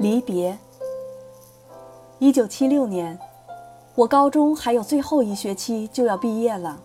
[0.00, 0.56] 离别。
[2.18, 3.18] 一九七六年，
[3.94, 6.80] 我高中还有最后一学期就要毕业了。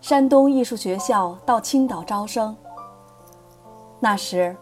[0.00, 2.56] 山东艺术学校到青岛招生。
[4.00, 4.56] 那时，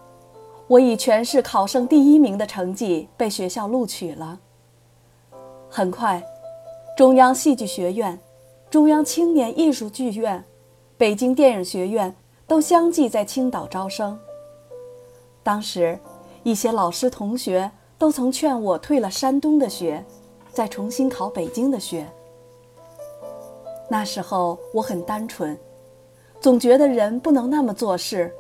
[0.67, 4.39] 我以全市考生第一名的成绩被学校录取了。
[5.71, 6.23] 很快，
[6.99, 8.21] 中央戏剧学院、
[8.69, 10.45] 中央青年艺术剧院、
[10.99, 12.15] 北京电影学院
[12.47, 14.19] 都相继在青岛招生。
[15.43, 15.99] 当时，
[16.43, 20.05] 一些老师同学都曾劝我退了山东的学，
[20.53, 22.07] 再重新考北京的学。
[23.91, 25.59] 那时候我很单纯，
[26.41, 28.33] 总觉得人不能那么做事。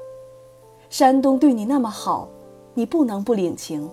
[0.90, 2.28] 山东对你那么好，
[2.74, 3.90] 你不能不领情。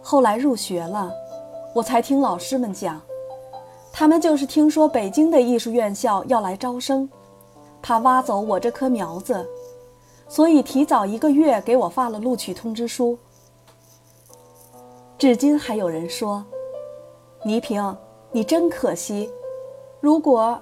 [0.00, 1.12] 后来入学了，
[1.74, 3.00] 我才听老师们讲，
[3.92, 7.08] 他们就是听说北京的艺术院校要来招生，
[7.82, 9.46] 怕挖走我这棵苗子，
[10.28, 13.18] 所以提早一个月给我发了录取通知书。
[15.16, 16.44] 至今还有人说
[17.44, 17.96] ：“倪萍，
[18.30, 19.30] 你真可惜。”
[20.00, 20.60] 如果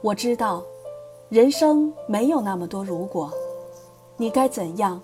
[0.00, 0.62] 我知道，
[1.28, 3.30] 人生没有那么多如果，
[4.16, 4.98] 你该怎样，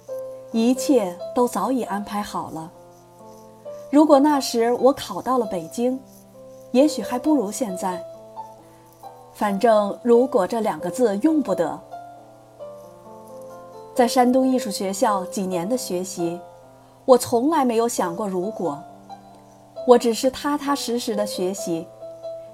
[0.53, 2.73] 一切都早已安排好了。
[3.91, 6.01] 如果那时我考到了北京，
[6.71, 8.03] 也许还不如现在。
[9.35, 11.79] 反正“如果”这两个字用不得。
[13.95, 16.41] 在山东艺术学校几年的学习，
[17.05, 18.83] 我从来没有想过如果。
[19.87, 21.87] 我只是踏踏实实的学习，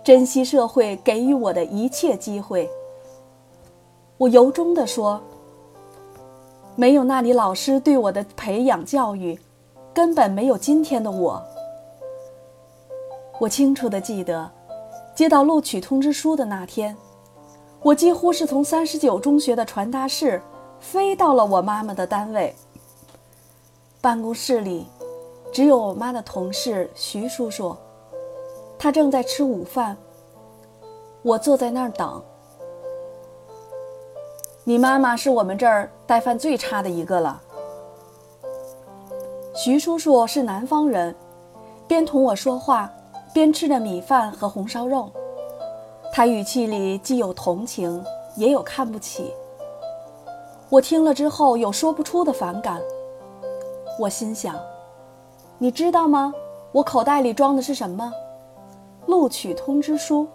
[0.03, 2.69] 珍惜社会给予我的一切机会。
[4.17, 5.21] 我由衷地说，
[6.77, 9.39] 没有那里老师对我的培养教育，
[9.95, 11.43] 根本没有今天的我。
[13.39, 14.51] 我清楚地记得，
[15.21, 16.97] 接到录取通知书的那天，
[17.83, 20.41] 我几乎是从三十九中学的传达室
[20.81, 22.57] 飞到了我妈妈的单位。
[24.01, 24.87] 办公室里。
[25.53, 27.77] 只有我妈的同事徐叔叔，
[28.79, 29.95] 他正在吃午饭。
[31.21, 32.23] 我坐在那儿等。
[34.65, 37.43] 你妈妈是我们这儿带饭最差的一个了。
[39.55, 41.15] 徐叔叔是南方人，
[41.87, 42.91] 边同我说话，
[43.35, 45.11] 边吃着米饭和红烧肉。
[46.13, 48.05] 他语气里既有同情，
[48.37, 49.33] 也有看不起。
[50.69, 52.81] 我听了之后有说不出的反感。
[53.99, 54.57] 我心想。
[55.59, 56.33] 你知道吗？
[56.73, 58.13] 我口袋里装的是什么？
[59.07, 60.27] 录取通知书。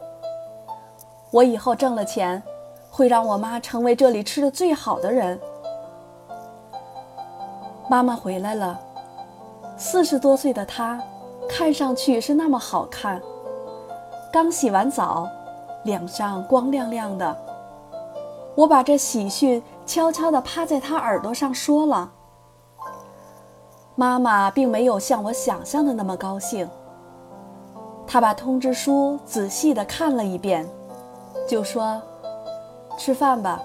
[1.31, 2.41] 我以后挣了钱，
[2.89, 5.39] 会让我妈成为这里吃的最好的人。
[7.89, 8.79] 妈妈回来了，
[9.77, 11.01] 四十多岁的她，
[11.49, 13.21] 看上去是那么好看。
[14.31, 15.27] 刚洗完澡，
[15.85, 17.35] 脸上光亮亮的。
[18.55, 22.11] 我把这喜讯悄悄地趴在他耳朵上说了。
[23.95, 26.69] 妈妈并没有像我想象的那么高兴。
[28.05, 30.67] 她把通知书仔细地看了一遍，
[31.47, 32.01] 就说
[32.99, 33.61] ：“吃饭吧。”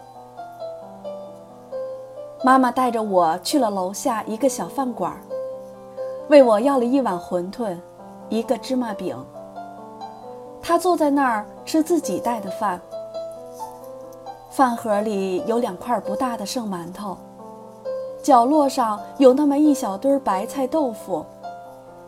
[2.42, 5.14] 妈妈带着我去了楼下一个小饭馆，
[6.28, 7.76] 为我要了一碗馄饨，
[8.28, 9.16] 一个芝麻饼。
[10.70, 12.80] 他坐在那儿吃自己带的饭，
[14.50, 17.18] 饭盒里有两块不大的剩馒头。
[18.22, 21.26] 角落上有那么一小堆白菜豆腐，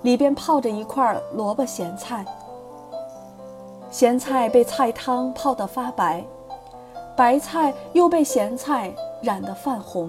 [0.03, 2.25] 里边泡着一块萝卜咸菜。
[3.91, 6.25] 咸菜被菜汤泡得发白，
[7.17, 10.09] 白菜又被咸菜染得泛红。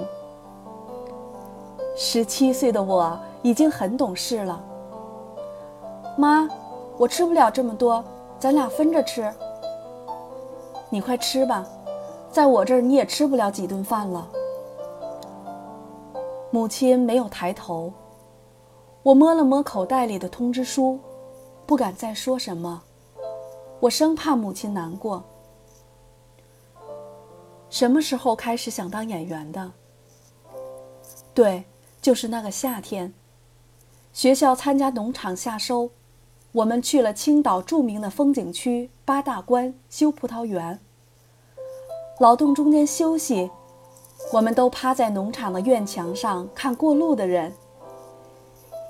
[1.95, 4.63] 十七岁的我已经很懂事了。
[6.15, 6.47] 妈，
[6.99, 8.03] 我吃不了这么多，
[8.43, 9.33] 咱俩分着吃。
[10.89, 11.65] 你快吃吧，
[12.29, 14.29] 在我这儿你也吃不了几顿饭了。
[16.51, 17.93] 母亲没有抬头，
[19.01, 20.99] 我摸了摸口袋里的通知书，
[21.65, 22.83] 不敢再说什么，
[23.79, 25.23] 我生怕母亲难过。
[27.69, 29.71] 什么时候开始想当演员的？
[31.33, 31.63] 对，
[32.01, 33.13] 就是那个夏天，
[34.11, 35.89] 学校参加农场夏收，
[36.53, 40.79] 我们去了青岛著名的风景区八大关修葡萄园，
[42.19, 43.49] 劳动中间休息。
[44.31, 47.51] 我们都趴在农场的院墙上看过路的人。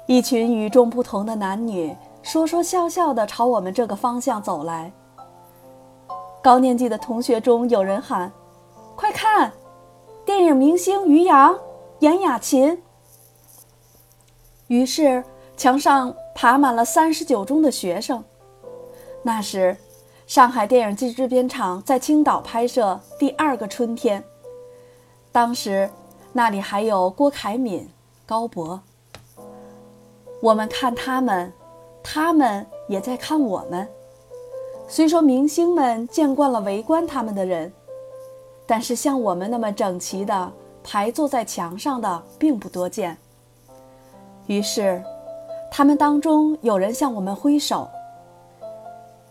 [0.08, 4.92] 一群与众不同的男女说说笑笑地朝我们这个方向走来。
[6.42, 8.30] 高年级的同学中有人喊
[8.98, 9.54] ：“快看，
[10.26, 11.58] 电影明星于洋
[12.00, 12.84] 严雅琴。”
[14.68, 15.24] 于是
[15.56, 18.24] 墙上爬满了三十九中的学生。
[19.22, 19.76] 那时，
[20.28, 24.22] 上海电影制片厂在青岛拍摄《第二个春天》。
[25.32, 25.90] 当时，
[26.32, 27.90] 那里还有郭凯敏、
[28.26, 28.82] 高博。
[30.42, 31.54] 我们看他们，
[32.04, 33.88] 他们也在看我们。
[34.88, 37.72] 虽说明星们见惯了围观他们的人，
[38.68, 40.52] 但是像我们那么整齐的
[40.84, 43.18] 排坐在墙上的并不多见。
[44.48, 45.02] 于是，
[45.76, 47.90] 他们当中有人向我们挥手。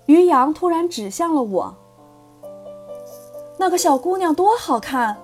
[0.06, 1.72] 于洋突然指向了我
[3.56, 5.18] ：“那个小姑娘多好看，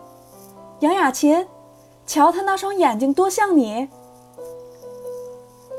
[0.79, 1.49] 杨雅琴，
[2.07, 3.89] 瞧她那双眼睛多像你。”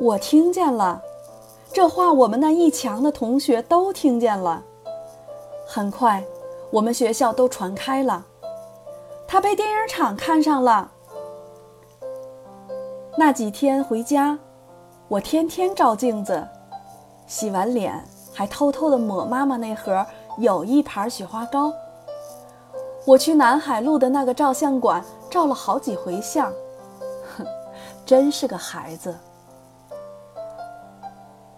[0.01, 1.01] 我听见了，
[1.71, 4.61] 这话我们那一墙的同学都听见了。
[5.65, 6.21] 很快，
[6.69, 8.25] 我们学校都传开了，
[9.25, 10.91] 她被电影厂看上了。
[13.17, 14.37] 那几天回家，
[15.09, 16.47] 我天天照镜子，
[17.25, 17.99] 洗完脸
[18.31, 20.05] 还偷偷的抹妈妈那盒
[20.37, 21.73] 有一盘雪花膏。
[23.05, 26.53] 我去南海路的那个照相馆照了好几回相，
[27.35, 27.45] 哼，
[28.05, 29.17] 真是个孩子。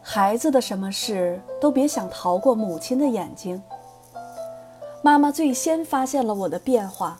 [0.01, 3.61] 孩子的什么事都别想逃过母亲的眼睛。
[5.01, 7.19] 妈妈最先发现了我的变化。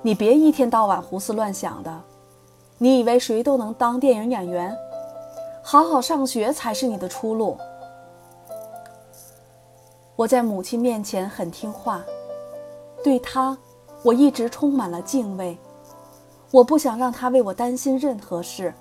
[0.00, 2.00] 你别一天到晚胡思乱想的，
[2.82, 4.76] 你以为谁都能当电影演员？
[5.62, 7.56] 好好上学才是你的出路。
[10.16, 12.02] 我在母亲面前很听话，
[13.04, 13.56] 对她，
[14.02, 15.56] 我一直充满了敬畏。
[16.50, 18.74] 我不想让她为我担心任何事。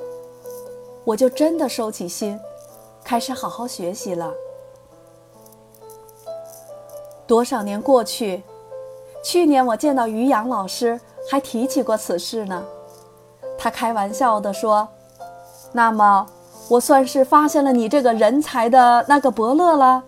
[1.03, 2.39] 我就真的收起心，
[3.03, 4.33] 开始好好学习了。
[7.27, 8.42] 多少年过去，
[9.24, 11.00] 去年我见到于洋老师，
[11.30, 12.65] 还提起过此事呢。
[13.63, 14.88] 他开玩笑地说
[15.72, 16.25] ：“那么，
[16.68, 20.04] 我算是发现了你这个人才的那个伯乐了。”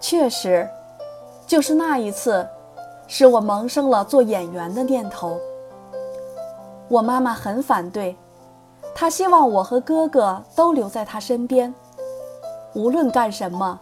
[0.00, 0.66] 确实，
[1.46, 2.48] 就是那一次，
[3.06, 5.38] 使我萌生了做演员的念头。
[6.88, 8.16] 我妈妈很反对。
[8.94, 11.74] 她希望我和哥哥都留在她身边，
[12.72, 13.78] 无论干什么，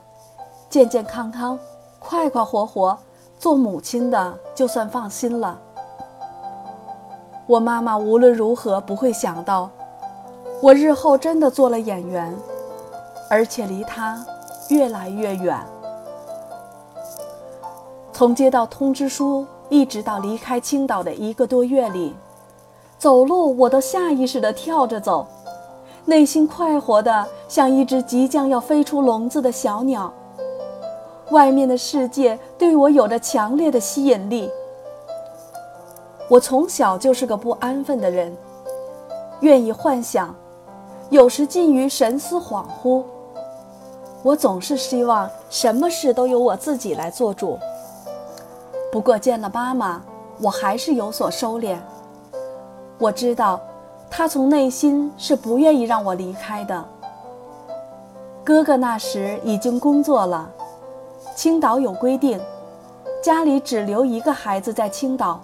[0.69, 1.57] 健健康康、
[2.01, 2.99] 快快活活，
[3.39, 5.57] 做母亲的就算放心了。
[7.51, 9.69] 我妈妈无论如何不会想到，
[10.63, 12.33] 我日后真的做了演员，
[13.29, 14.25] 而且离他
[14.69, 15.59] 越来越远。
[18.13, 22.15] 从接到通知书一直到离开青岛的一个多月里。
[22.99, 25.27] 走路，我都下意识地跳着走，
[26.05, 30.13] 内心快活的像一只即将要飞出笼子的小鸟。
[31.33, 34.49] 外面的世界对我有着强烈的吸引力。
[36.31, 38.33] 我从小就是个不安分的人，
[39.41, 40.33] 愿意幻想，
[41.09, 43.03] 有时近于神思恍惚。
[44.23, 47.59] 我总是希望什么事都由我自己来做主。
[48.93, 50.01] 不过见了妈妈，
[50.41, 51.77] 我还是有所收敛。
[52.97, 53.61] 我知道，
[54.09, 56.85] 她从内心是不愿意让我离开的。
[58.45, 60.49] 哥哥那时已经工作了，
[61.35, 62.41] 青岛有规定，
[63.21, 65.41] 家里只留一个孩子在青岛，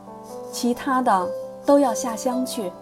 [0.57, 1.29] 其他的
[1.67, 2.73] 都要下乡去。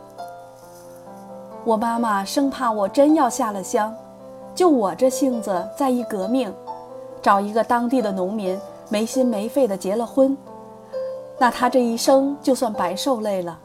[1.64, 3.92] 我妈妈生怕我真要下了乡，
[4.54, 6.54] 就我这性子再一革命，
[7.20, 8.56] 找一个当地的农民，
[8.88, 10.36] 没心没肺的结了婚，
[11.36, 13.58] 那他这一生就算白受累了。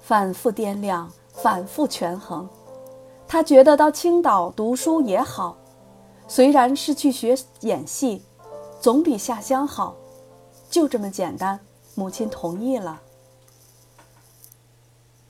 [0.00, 2.48] 反复掂量，反复权衡，
[3.26, 5.56] 他觉得到青岛读书也好，
[6.28, 8.22] 虽然是去学演戏，
[8.80, 9.96] 总比下乡好。
[10.70, 11.58] 就这么简单，
[11.98, 13.00] 母亲同意了。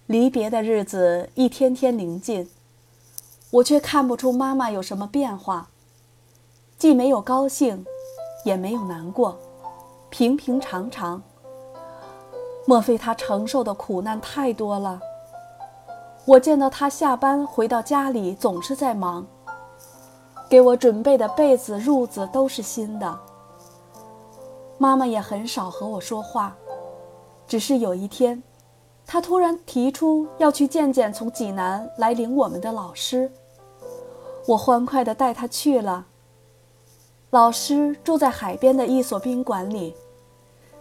[0.05, 2.51] 离别的日子一天天临近，
[3.53, 5.71] 我却看不出妈妈有什么变化，
[6.77, 7.87] 既没有高兴，
[8.45, 9.39] 也没有难过，
[10.11, 11.23] 平平常常。
[12.67, 15.01] 莫非他承受的苦难太多了？
[16.27, 19.27] 我见到他下班回到家里，总是在忙，
[20.51, 23.19] 给我准备的被子、褥子都是新的。
[24.79, 26.57] 妈妈也很少和我说话，
[27.47, 28.43] 只是有一天，
[29.05, 33.31] 她突然提出要去见见从济南来领我们的老师，
[34.47, 36.07] 我欢快地带她去了。
[37.31, 39.95] 老师住在海边的一所宾馆里，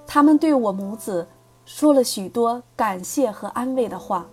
[0.05, 1.27] 他们对我母子。
[1.65, 4.25] 说了许多感谢和安慰的话。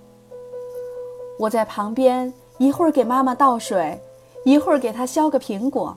[1.37, 4.01] 我在旁边一会儿给妈妈倒水，
[4.45, 5.97] 一会儿给她削个苹果。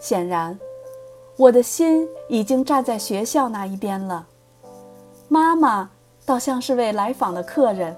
[0.00, 0.58] 显然，
[1.36, 4.26] 我的心已经站在学校那一边了。
[5.28, 5.90] 妈妈
[6.26, 7.96] 倒像是位来访的客人。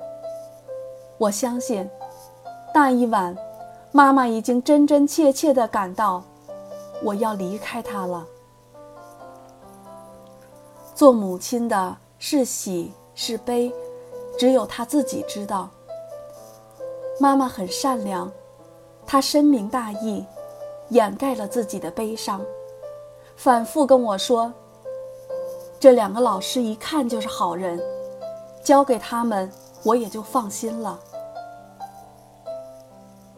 [1.19, 1.89] 我相信，
[2.73, 3.37] 那一晚，
[3.91, 6.23] 妈妈已经真真切切地感到，
[7.03, 8.25] 我要离开她了。
[10.95, 13.73] 做母亲的是喜是悲，
[14.39, 15.69] 只有她自己知道。
[17.19, 18.31] 妈妈很善良，
[19.05, 20.25] 她深明大义，
[20.91, 22.41] 掩盖了自己的悲伤，
[23.37, 24.53] 反复跟我说
[25.79, 27.81] ：“这两个老师一看就是好人，
[28.63, 29.51] 交给他们，
[29.83, 30.99] 我也就放心了。”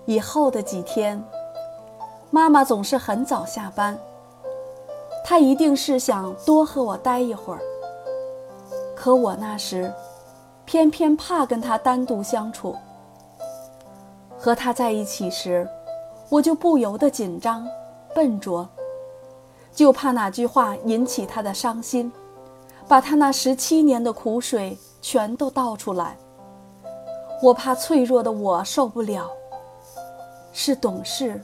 [0.06, 1.22] 以后的几天，
[2.30, 3.98] 妈妈总是很早下班，
[5.24, 7.60] 她一定是想多和我待一会儿。
[8.94, 9.92] 可我那时，
[10.64, 12.76] 偏偏怕跟她单独相处。
[14.38, 15.68] 和他在一起时，
[16.28, 17.66] 我就不由得紧张、
[18.14, 18.68] 笨拙，
[19.76, 22.10] 就怕哪句话引起他的伤心，
[22.88, 26.16] 把他那十七年的苦水全都倒出来。
[27.42, 29.30] 我怕脆弱的我受不了。
[30.50, 31.38] 是懂事，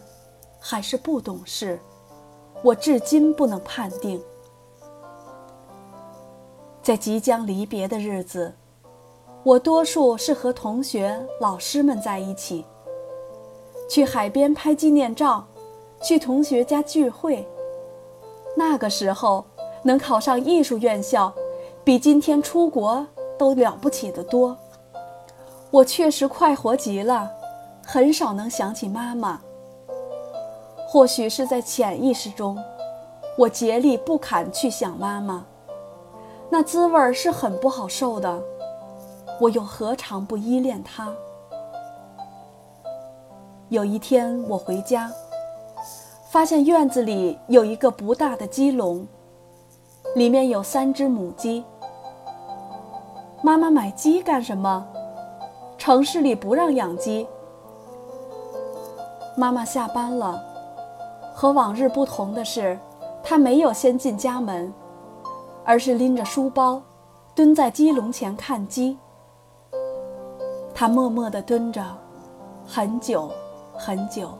[0.59, 1.79] 还是不懂事？
[2.63, 4.19] 我至今不能判定。
[6.83, 8.55] 在即将离别的日子，
[9.43, 12.65] 我多数是和同学、老师们在一起。
[13.91, 15.47] 去海边拍纪念照，
[16.03, 17.47] 去同学家聚会。
[18.57, 19.45] 那个时候
[19.83, 21.33] 能考上艺术院校，
[21.83, 23.07] 比今天出国
[23.39, 24.57] 都了不起的多。
[25.71, 27.31] 我确实快活极了，
[27.85, 29.41] 很少能想起妈妈。
[30.87, 32.59] 或许是在潜意识中，
[33.39, 35.47] 我竭力不肯去想妈妈，
[36.51, 38.43] 那滋味是很不好受的。
[39.41, 41.11] 我又何尝不依恋她？
[43.71, 45.11] 有一天，我回家，
[46.33, 49.07] 发现院子里有一个不大的鸡笼，
[50.15, 51.63] 里面有三只母鸡。
[53.43, 54.83] 妈妈买鸡干什么？
[55.77, 57.29] 城市里不让养鸡。
[59.37, 60.43] 妈妈下班了，
[61.35, 62.79] 和往日不同的是，
[63.23, 64.73] 她没有先进家门，
[65.67, 66.81] 而是拎着书包，
[67.35, 68.97] 蹲在鸡笼前看鸡。
[70.75, 71.85] 她默默地蹲着，
[72.67, 73.31] 很久。
[73.75, 74.31] 很久，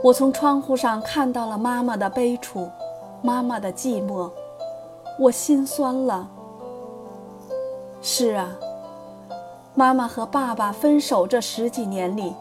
[0.00, 2.70] 我从窗户上看到了妈妈的悲楚，
[3.20, 4.30] 妈妈的寂寞，
[5.18, 6.28] 我心酸了。
[8.00, 8.56] 是啊，
[9.74, 12.32] 妈妈和爸爸分手这十几年里，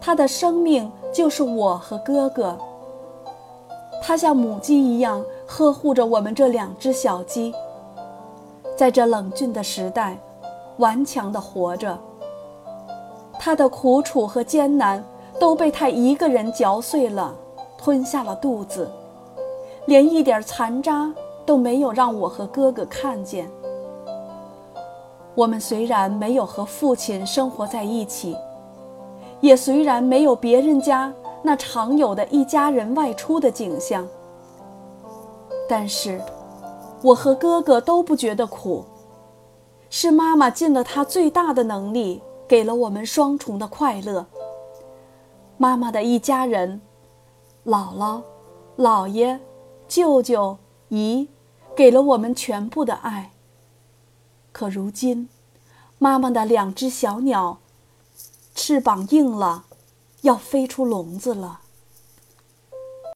[0.00, 2.56] 她的生命就是我和哥哥。
[4.00, 7.52] 她像母鸡一样呵护着我们这两只小鸡，
[8.76, 10.16] 在这冷峻的时代，
[10.76, 11.98] 顽强地活着。
[13.40, 15.02] 他的苦楚和艰难
[15.38, 17.34] 都被他一个人嚼碎了，
[17.76, 18.90] 吞下了肚子，
[19.86, 21.12] 连一点残渣
[21.46, 23.48] 都没有让我和哥哥看见。
[25.34, 28.36] 我们虽然没有和父亲生活在一起，
[29.40, 34.06] 也虽然没有别人家那常有的一家人外出的景象，
[35.68, 36.20] 但是，
[37.02, 38.84] 我和哥哥都不觉得苦，
[39.88, 42.20] 是妈妈尽了她最大的能力。
[42.48, 44.24] 给了我们双重的快乐。
[45.60, 46.80] 妈妈的一家人，
[47.66, 48.22] 姥姥、
[48.76, 49.40] 姥爷、
[49.88, 50.56] 舅舅、
[50.88, 51.28] 姨，
[51.76, 53.32] 给了我们全部的爱。
[54.52, 55.28] 可如今，
[55.98, 57.58] 妈妈的两只小鸟，
[58.54, 59.64] 翅膀硬了，
[60.20, 61.62] 要飞出笼子了。